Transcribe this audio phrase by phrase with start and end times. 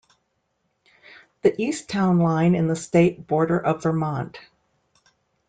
[1.43, 4.39] The east town line in the state border of Vermont.